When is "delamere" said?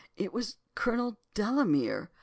1.35-2.09